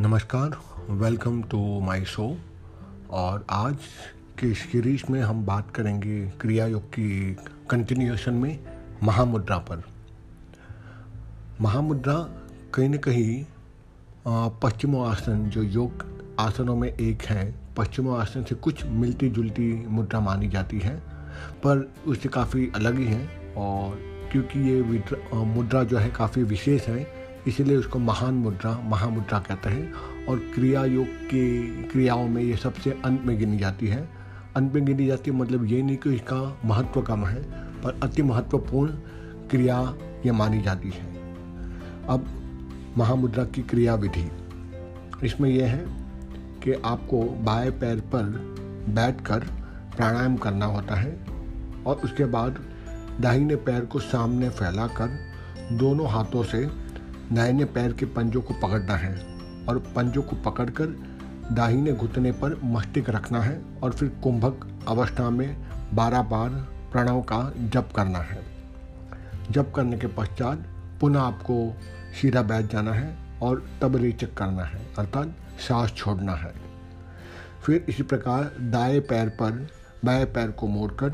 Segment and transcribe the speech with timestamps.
[0.00, 0.56] नमस्कार
[0.90, 2.24] welcome to my show
[3.10, 3.76] और आज
[4.38, 7.36] के सीरीज़ में हम बात करेंगे क्रिया योग की
[7.70, 8.58] कंटिन्यूएशन में
[9.02, 9.82] महामुद्रा पर।
[11.60, 12.14] महामुद्रा
[12.74, 13.44] कहीं ना कहीं
[14.62, 16.04] पश्चिमो आसन, जो योग
[16.40, 20.96] आसनों में एक है, पश्चिमो आसन से कुछ मिलती जुलती मुद्रा मानी जाती है,
[21.64, 24.00] पर उससे काफ़ी अलग ही है। और
[24.32, 24.82] क्योंकि ये
[25.44, 30.84] मुद्रा जो है काफ़ी विशेष है इसीलिए उसको महान मुद्रा, महामुद्रा कहते हैं और क्रिया
[30.84, 34.08] योग की क्रियाओं में ये सबसे अंत में गिनी जाती है।
[34.56, 37.42] अंत में गिनी जाती है मतलब ये नहीं कि इसका महत्व कम है,
[37.82, 38.92] पर अति महत्वपूर्ण
[39.50, 39.94] क्रिया
[40.26, 41.12] ये मानी जाती है।
[42.08, 42.26] अब
[42.98, 44.30] महामुद्रा की क्रिया विधि
[45.22, 45.84] इसमें यह है
[46.62, 48.22] कि आपको बाएँ पैर पर
[48.88, 49.38] बैठकर
[49.96, 51.26] प्राणायाम करना होता है
[51.86, 52.58] और उसके बाद
[53.20, 55.18] दाहिने पैर को सामने फैलाकर
[55.72, 56.83] दोनों हाथों से
[57.32, 59.14] दाहिने पैर के पंजों को पकड़ना है
[59.68, 60.86] और पंजों को पकड़कर
[61.52, 66.50] दाहिने घुटने पर मस्तिष्क रखना है और फिर कुंभक अवस्था में बारह बार
[66.92, 68.42] प्रणव का जप करना है।
[69.50, 70.66] जप करने के पश्चात
[71.00, 71.76] पुनः आपको
[72.20, 75.34] सीधा बैठ जाना है और तब रेचक करना है, अर्थात
[75.68, 76.54] सांस छोड़ना है।
[77.66, 79.68] फिर इसी प्रकार दाएँ पैर पर,
[80.04, 81.10] बाएँ पैर को मोड़कर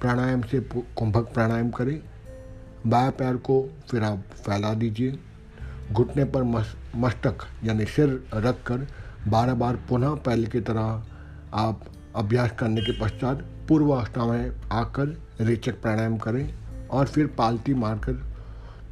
[0.00, 2.00] प्राणायाम से कुंभक प्राणायाम करें।
[2.86, 5.18] बाएँ पैर को फिर आप फैला दीजिए।
[5.92, 8.86] घुटने पर मस्तक, यानी सिर रख कर
[9.28, 11.02] बारह बार पुनः पहले की तरह
[11.54, 11.84] आप
[12.16, 16.54] अभ्यास करने के पश्चात पूर्व अवस्था में आकर रेचक प्राणायाम करें
[16.88, 18.22] और फिर पालती मारकर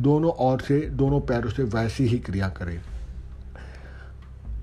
[0.00, 2.80] दोनों ओर से, दोनों पैरों से वैसी ही क्रिया करें।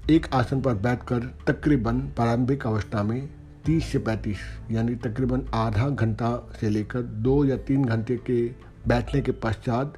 [0.09, 3.29] एक आसन पर बैठकर तकरीबन प्रारंभिक अवस्था में
[3.65, 4.37] 30 से 35
[4.71, 8.41] यानी तकरीबन आधा घंटा से लेकर दो या तीन घंटे के
[8.87, 9.93] बैठने के पश्चात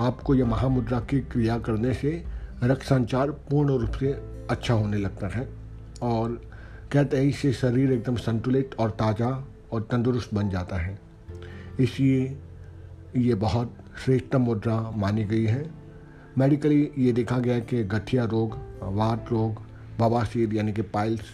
[0.00, 2.24] आपको यह महामुद्रा की क्रिया करने से
[2.64, 4.12] रक्त संचार पूर्ण रूप से
[4.50, 5.48] अच्छा होने लगता है
[6.02, 6.40] और
[6.92, 10.98] कहते हैं इससे शरीर एकदम संतुलित और ताज़ा और तंदुरुस्त बन जाता है।
[11.80, 12.38] इसलिए
[13.16, 15.70] ये बहुत श्रेष्ठ मुद्रा मानी गई है।
[16.38, 19.62] मेडिकली ये देखा गया है कि गठिया रोग, वात रोग
[19.98, 21.24] बवासीर यानी कि पाइल्स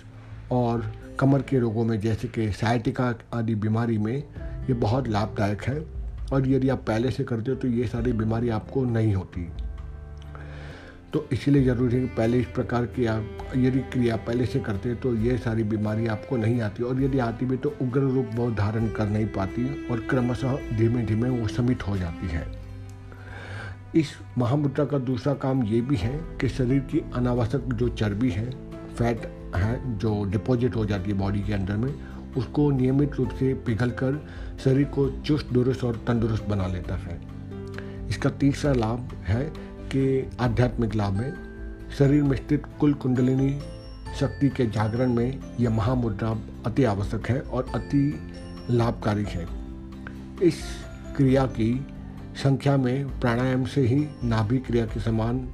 [0.53, 6.00] और कमर के रोगों में जैसे कि साइटिका आदि बीमारी में ये बहुत लाभदायक है।
[6.33, 9.49] और यदि आप पहले से करते हो तो ये सारी बीमारी आपको नहीं होती।
[11.13, 14.89] तो इसलिए ज़रूरी है कि पहले इस प्रकार की आप, यदि क्रिया पहले से करते
[14.89, 18.27] हैं तो ये सारी बीमारी आपको नहीं आती और यदि आती भी तो उग्र रूप
[18.35, 22.47] बहुत धारण कर नहीं पाती और क्रमशः धीमे धीमे वो समित हो जाती है।
[23.97, 24.09] इस
[24.39, 28.51] महामुद्रा का दूसरा काम ये भी है कि शरीर की अनावश्यक जो चर्बी है,
[28.95, 29.27] फैट
[29.57, 31.93] है, जो डिपॉजिट हो जाती है बॉडी के अंदर में
[32.37, 34.27] उसको नियमित रूप से पिघल कर
[34.65, 37.21] शरीर को चुस्त, दुरुस्त और तंदुरुस्त बना लेता है।
[38.09, 39.45] इसका तीसरा लाभ है
[39.81, 41.35] कि आध्यात्मिक लाभ है।
[41.99, 43.61] शरीर में स्थित कुल कुंडलिनी
[44.21, 48.21] शक्ति के जागरण में यह महामुद्रा अति आवश्यक है और अति
[48.71, 49.47] लाभकारी है।
[50.43, 50.55] इस
[51.17, 51.87] क्रिया की
[52.37, 55.49] संख्या में प्राणायाम से ही नाभि क्रिया के समान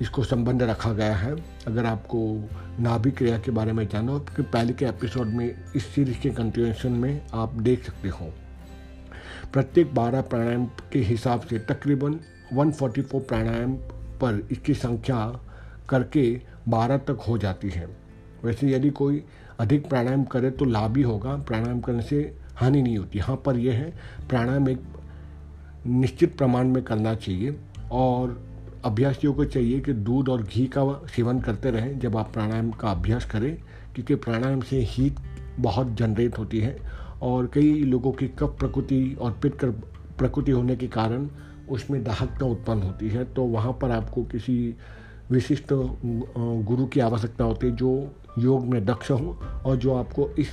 [0.00, 2.48] इसको संबंध रखा गया है। अगर आपको
[2.80, 6.92] नाभिक क्रिया के बारे में जाना हो पहले के एपिसोड में इस सीरीज़ के कंटिन्यूशन
[6.92, 8.32] में आप देख सकते हो।
[9.52, 12.20] प्रत्येक बारह प्राणायाम के हिसाब से तकरीबन
[12.52, 13.72] 144 प्राणायाम
[14.20, 15.40] पर इसकी संख्या
[15.88, 17.96] करके 12 तक हो जाती है।
[18.44, 19.24] वैसे यदि कोई
[19.60, 23.56] अधिक प्राणायाम करे तो लाभ ही होगा। प्राणायाम करने से हानि नहीं होती। यहाँ पर
[23.56, 23.92] यह है,
[24.28, 24.80] प्राणायाम एक
[25.86, 27.56] निश्चित प्रमाण में करना चाहिए
[27.92, 28.49] और
[28.84, 30.82] अभ्यासियों को चाहिए कि दूध और घी का
[31.16, 33.56] सेवन करते रहें जब आप प्राणायाम का अभ्यास करें,
[33.94, 35.18] क्योंकि प्राणायाम से हीट
[35.60, 36.76] बहुत जनरेट होती है
[37.22, 39.64] और कई लोगों की कफ प्रकृति और पित्त
[40.18, 41.28] प्रकृति होने के कारण
[41.68, 44.74] उसमें दाहकता उत्पन्न होती है। तो वहाँ पर आपको किसी
[45.30, 47.92] विशिष्ट गुरु की आवश्यकता होती है जो
[48.38, 50.48] योग में दक्ष हो और जो आपको इस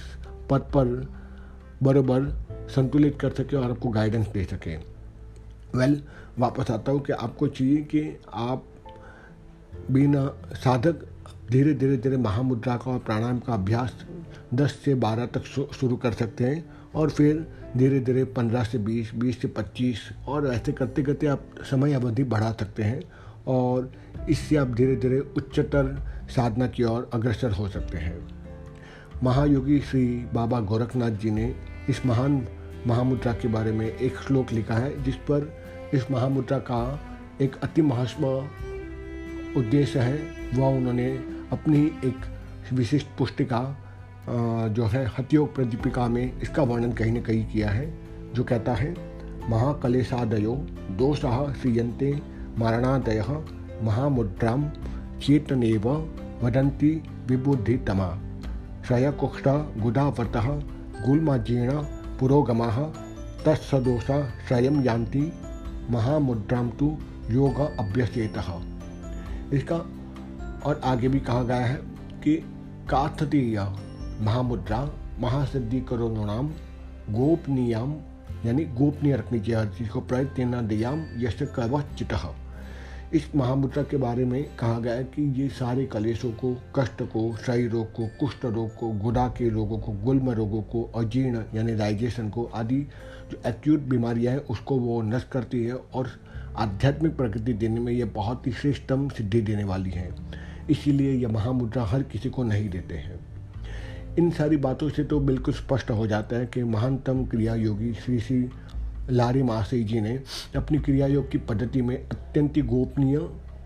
[0.50, 0.86] पद पर
[1.84, 2.30] बराबर
[2.70, 4.76] संतुलित कर सके और आपको गाइडेंस दे सके।
[5.76, 6.04] वेल
[6.40, 8.64] वापस आता हूँ कि आपको चाहिए कि आप
[9.92, 11.06] बिना साधक
[11.52, 14.06] धीरे धीरे धीरे महामुद्रा का और प्राणायाम का अभ्यास
[14.54, 15.44] 10 से 12 तक
[15.74, 17.48] शुरू कर सकते हैं और फिर
[17.78, 22.24] धीरे धीरे 15 से 20, 20 से 25 और ऐसे करते करते आप समय अवधि
[22.24, 23.02] बढ़ा सकते हैं
[23.48, 23.92] और
[24.30, 28.28] इससे आप धीरे धीरे उच्चतर साधना की ओर अग्रसर हो सकते हैं।
[29.24, 31.56] महायोगी श्री बाबा गोरखनाथ जी ने
[31.90, 32.48] इस महान
[32.88, 35.52] महामुद्रा के बारे में एक श्लोक लिखा है, जिस पर
[35.94, 37.00] इस महामुद्रा का
[37.42, 38.26] एक अति महत्व
[39.60, 40.20] उद्देश्य है।
[40.56, 41.08] वह उन्होंने
[41.52, 42.26] अपनी एक
[42.74, 43.62] विशिष्ट पुस्तिका
[44.70, 47.94] जो है हत्योग प्रदीपिका में इसका वर्णन कहीं न कहीं किया है,
[48.34, 48.94] जो कहता है,
[49.50, 50.54] महाकलेशादयो
[50.98, 52.12] दोषः श्रीयंते
[52.58, 53.24] मारणादय
[53.84, 54.70] महामुद्राम
[55.22, 55.88] चेतनेव
[56.44, 56.90] वदन्ति
[57.28, 58.08] विबुद्धितमा।
[58.82, 59.48] क्षयकुष्ठ
[59.82, 60.48] गुदावतः
[61.06, 61.72] गुल्मजीर्ण
[62.20, 62.78] पुरोगमः
[63.46, 65.32] तत्सदोषा स्वयं यान्ति
[65.90, 66.98] महामुद्राम तो
[67.32, 68.38] योग अभ्यसेत।
[69.54, 69.78] इसका
[70.66, 71.80] और आगे भी कहा गया है
[72.24, 72.36] कि
[72.90, 73.60] काथतीय
[74.22, 74.80] महामुद्रा
[75.20, 76.48] महासिद्धि करो नाम
[77.14, 77.96] गोपनीयाम
[78.46, 82.14] यानी गोपनीय रखनी चाहिए हर चीज़ को प्रयत्न दियाम यश कवचित
[83.14, 87.32] इस महामुद्रा के बारे में कहा गया है कि ये सारे कलेशों को, कष्ट को,
[87.32, 91.76] क्षय रोग को, कुष्ठ रोग को, गुदा के रोगों को, गुल्म रोगों को, अजीर्ण यानी
[91.76, 92.88] डाइजेशन को आदि
[93.32, 96.08] जो एक्यूट बीमारियाँ हैं, उसको वो नष्ट करती है और
[96.58, 100.16] आध्यात्मिक प्रकृति देने में ये बहुत ही श्रेष्ठतम सिद्धि देने वाली है।
[100.70, 103.20] इसीलिए यह महामुद्रा हर किसी को नहीं देते हैं।
[104.20, 108.20] इन सारी बातों से तो बिल्कुल स्पष्ट हो जाता है कि महानतम क्रिया योगी श्री
[108.20, 108.50] श्री
[109.10, 110.20] लारी मासी जी ने
[110.56, 113.18] अपनी क्रिया योग की पद्धति में अत्यंत गोपनीय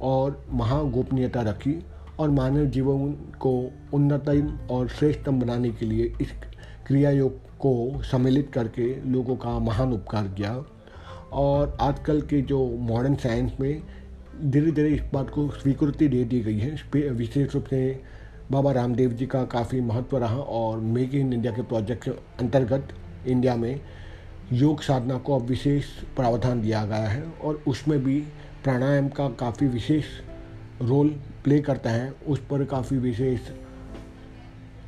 [0.02, 1.74] और महागोपनीयता रखी
[2.20, 3.52] और मानव जीवन को
[3.94, 6.32] उन्नतम और श्रेष्ठतम बनाने के लिए इस
[6.88, 10.64] क्रिया योग को सम्मिलित करके लोगों का महान उपकार किया।
[11.32, 13.82] और आजकल के जो मॉडर्न साइंस में
[14.46, 18.02] धीरे धीरे इस बात को स्वीकृति दे दी गई है। विशेष रूप से
[18.52, 22.88] बाबा रामदेव जी का काफ़ी महत्व रहा और मेक इन इंडिया के प्रोजेक्ट के अंतर्गत
[23.28, 23.80] इंडिया में
[24.54, 28.20] योग साधना को अब विशेष प्रावधान दिया गया है और उसमें भी
[28.64, 30.06] प्राणायाम का काफ़ी विशेष
[30.82, 31.10] रोल
[31.44, 33.40] प्ले करता है। उस पर काफ़ी विशेष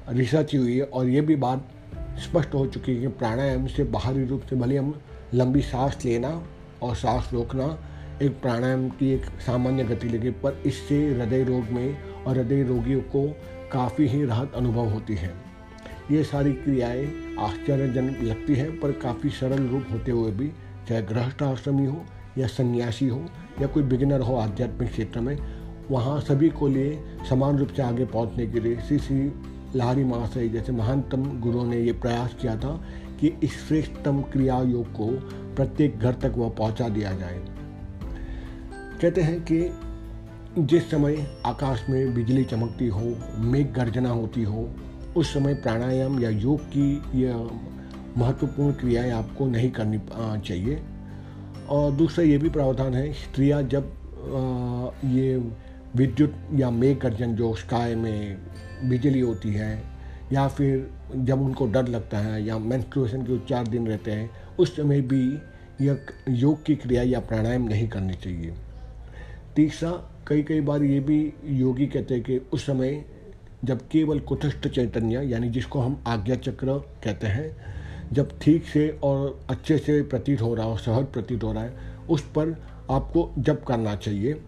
[0.10, 1.70] रिसर्च हुई है और ये भी बात
[2.20, 4.94] स्पष्ट हो चुकी है कि प्राणायाम से बाहरी रूप से भले हम
[5.34, 6.30] लंबी सांस लेना
[6.82, 7.78] और सांस रोकना
[8.22, 13.02] एक प्राणायाम की एक सामान्य गति लगे, पर इससे हृदय रोग में और हृदय रोगियों
[13.02, 13.28] को
[13.72, 15.43] काफ़ी ही राहत अनुभव होती है।
[16.12, 20.52] ये सारी क्रियाएँ आश्चर्यजनक लगती है, पर काफ़ी सरल रूप होते हुए भी,
[20.90, 22.06] चाहे गृहस्थ आश्रमी हो,
[22.38, 23.26] या सन्यासी हो,
[23.62, 25.38] या कोई बिगिनर हो आध्यात्मिक क्षेत्र में,
[25.92, 29.32] वहाँ सभी को लिए समान रूप से आगे पहुँचने के लिए श्री श्री
[29.76, 32.86] लाहरी महाशय जैसे महानतम गुरुओं ने ये प्रयास किया था
[33.20, 35.08] कि इस श्रेष्ठतम क्रिया योग को
[35.56, 37.42] प्रत्येक घर तक वह पहुँचा दिया जाए।
[39.02, 39.80] कहते हैं कि
[40.58, 44.70] जिस समय आकाश में बिजली चमकती हो, मेघ गर्जना होती हो
[45.18, 47.50] उस समय प्राणायाम या योग की यह
[48.18, 50.00] महत्वपूर्ण क्रियाएँ आपको नहीं करनी
[50.48, 50.82] चाहिए।
[51.70, 53.92] और दूसरा ये भी प्रावधान है, स्त्रियाँ जब
[55.06, 55.38] ये
[55.96, 58.38] विद्युत या मेघ गर्जन जो स्काई में
[58.90, 59.84] बिजली होती है,
[60.34, 64.76] या फिर जब उनको डर लगता है या मेंस्ट्रुएशन के चार दिन रहते हैं, उस
[64.76, 65.24] समय भी
[65.82, 68.54] यह योग की क्रिया या प्राणायाम नहीं करनी चाहिए।
[69.56, 69.92] तीसरा
[70.28, 73.06] कई कई बार ये भी योगी कहते हैं कि उस समय
[73.66, 77.56] जब केवल कुटस्थ चैतन्य, यानी जिसको हम आज्ञा चक्र कहते हैं,
[78.14, 81.74] जब ठीक से और अच्छे से प्रतीत हो रहा हो, सहज प्रतीत हो रहा है,
[82.10, 84.42] उस पर आपको जब करना चाहिए।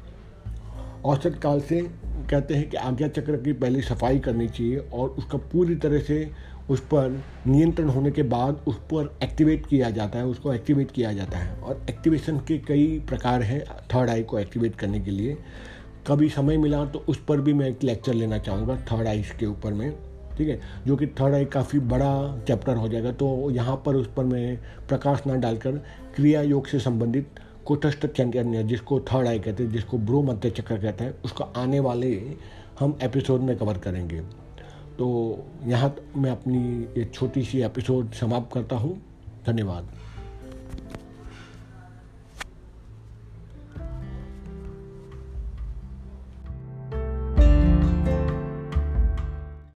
[1.05, 1.81] औसत काल से
[2.29, 6.31] कहते हैं कि आज्ञा चक्र की पहले सफ़ाई करनी चाहिए और उसका पूरी तरह से
[6.69, 11.13] उस पर नियंत्रण होने के बाद उस पर एक्टिवेट किया जाता है, उसको एक्टिवेट किया
[11.13, 15.37] जाता है। और एक्टिवेशन के कई प्रकार हैं थर्ड आई को एक्टिवेट करने के लिए।
[16.07, 19.45] कभी समय मिला तो उस पर भी मैं एक लेक्चर लेना चाहूँगा थर्ड आई के
[19.45, 19.91] ऊपर में,
[20.37, 20.59] ठीक है?
[20.87, 24.57] जो कि थर्ड आई काफ़ी बड़ा चैप्टर हो जाएगा तो यहाँ पर उस पर मैं
[24.87, 25.77] प्रकाश ना डालकर
[26.15, 30.77] क्रिया योग से संबंधित कुटस्थ चैंपियन जिसको थर्ड आई कहते हैं, जिसको ब्रो मध्य चक्र
[30.77, 32.11] कहते हैं, उसको आने वाले
[32.79, 34.19] हम एपिसोड में कवर करेंगे।
[34.97, 35.07] तो
[35.65, 36.59] यहाँ मैं अपनी
[36.99, 38.97] ये छोटी सी एपिसोड समाप्त करता हूँ।
[39.47, 39.89] धन्यवाद।